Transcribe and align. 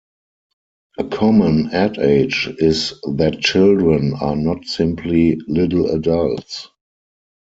A 0.97 1.03
common 1.03 1.69
adage 1.75 2.47
is 2.57 2.99
that 3.03 3.39
children 3.39 4.15
are 4.19 4.35
not 4.35 4.65
simply 4.65 5.39
"little 5.47 5.91
adults". 5.91 6.69